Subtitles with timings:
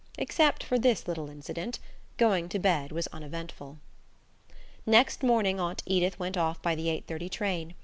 [0.17, 1.77] Except for this little incident,
[2.17, 3.77] going to bed was uneventful.
[4.83, 7.75] Next morning Aunt Edith went off by the eight thirty train.